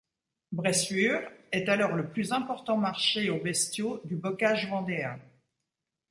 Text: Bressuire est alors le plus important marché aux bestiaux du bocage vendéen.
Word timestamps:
Bressuire 0.51 1.31
est 1.51 1.69
alors 1.69 1.91
le 1.95 2.09
plus 2.09 2.31
important 2.33 2.75
marché 2.75 3.29
aux 3.29 3.39
bestiaux 3.39 4.01
du 4.03 4.15
bocage 4.15 4.67
vendéen. 4.67 5.19